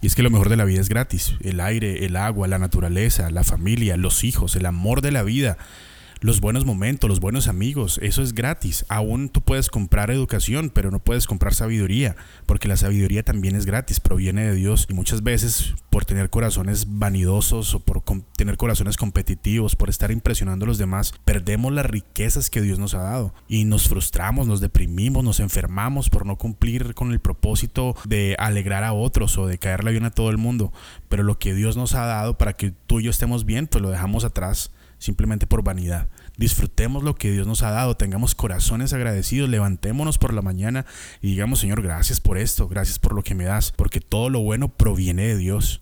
Y 0.00 0.06
es 0.06 0.14
que 0.14 0.22
lo 0.22 0.30
mejor 0.30 0.48
de 0.48 0.56
la 0.56 0.64
vida 0.64 0.80
es 0.80 0.88
gratis. 0.88 1.34
El 1.40 1.60
aire, 1.60 2.04
el 2.04 2.16
agua, 2.16 2.46
la 2.46 2.58
naturaleza, 2.58 3.30
la 3.30 3.44
familia, 3.44 3.96
los 3.96 4.22
hijos, 4.24 4.54
el 4.56 4.66
amor 4.66 5.02
de 5.02 5.12
la 5.12 5.22
vida 5.22 5.58
los 6.20 6.40
buenos 6.40 6.64
momentos, 6.64 7.08
los 7.08 7.20
buenos 7.20 7.48
amigos, 7.48 8.00
eso 8.02 8.22
es 8.22 8.34
gratis. 8.34 8.84
Aún 8.88 9.28
tú 9.28 9.40
puedes 9.40 9.68
comprar 9.68 10.10
educación, 10.10 10.70
pero 10.70 10.90
no 10.90 10.98
puedes 10.98 11.26
comprar 11.26 11.54
sabiduría, 11.54 12.16
porque 12.46 12.68
la 12.68 12.76
sabiduría 12.76 13.22
también 13.22 13.54
es 13.54 13.66
gratis, 13.66 14.00
proviene 14.00 14.44
de 14.44 14.54
Dios. 14.54 14.86
Y 14.88 14.94
muchas 14.94 15.22
veces 15.22 15.74
por 15.98 16.04
tener 16.04 16.30
corazones 16.30 16.86
vanidosos 17.00 17.74
o 17.74 17.80
por 17.80 18.04
tener 18.36 18.56
corazones 18.56 18.96
competitivos, 18.96 19.74
por 19.74 19.90
estar 19.90 20.12
impresionando 20.12 20.64
a 20.64 20.68
los 20.68 20.78
demás, 20.78 21.12
perdemos 21.24 21.72
las 21.72 21.86
riquezas 21.86 22.50
que 22.50 22.60
Dios 22.60 22.78
nos 22.78 22.94
ha 22.94 23.02
dado 23.02 23.34
y 23.48 23.64
nos 23.64 23.88
frustramos, 23.88 24.46
nos 24.46 24.60
deprimimos, 24.60 25.24
nos 25.24 25.40
enfermamos 25.40 26.08
por 26.08 26.24
no 26.24 26.36
cumplir 26.36 26.94
con 26.94 27.10
el 27.10 27.18
propósito 27.18 27.96
de 28.04 28.36
alegrar 28.38 28.84
a 28.84 28.92
otros 28.92 29.36
o 29.38 29.48
de 29.48 29.58
caerle 29.58 29.90
bien 29.90 30.04
a 30.04 30.12
todo 30.12 30.30
el 30.30 30.38
mundo. 30.38 30.72
Pero 31.08 31.24
lo 31.24 31.40
que 31.40 31.52
Dios 31.52 31.76
nos 31.76 31.96
ha 31.96 32.06
dado 32.06 32.38
para 32.38 32.52
que 32.52 32.72
tú 32.86 33.00
y 33.00 33.02
yo 33.02 33.10
estemos 33.10 33.44
bien, 33.44 33.66
pues 33.66 33.82
lo 33.82 33.90
dejamos 33.90 34.24
atrás 34.24 34.70
simplemente 34.98 35.46
por 35.46 35.62
vanidad. 35.62 36.08
Disfrutemos 36.36 37.02
lo 37.02 37.14
que 37.14 37.32
Dios 37.32 37.46
nos 37.46 37.62
ha 37.62 37.70
dado, 37.70 37.96
tengamos 37.96 38.34
corazones 38.34 38.92
agradecidos, 38.92 39.48
levantémonos 39.48 40.18
por 40.18 40.32
la 40.32 40.42
mañana 40.42 40.86
y 41.20 41.30
digamos, 41.30 41.60
Señor, 41.60 41.82
gracias 41.82 42.20
por 42.20 42.38
esto, 42.38 42.68
gracias 42.68 42.98
por 42.98 43.14
lo 43.14 43.22
que 43.22 43.34
me 43.34 43.44
das, 43.44 43.72
porque 43.72 44.00
todo 44.00 44.30
lo 44.30 44.40
bueno 44.40 44.68
proviene 44.68 45.26
de 45.26 45.36
Dios. 45.36 45.76